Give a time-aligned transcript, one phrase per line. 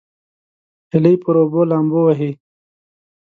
[0.91, 2.31] هیلۍ پر اوبو لامبو وهي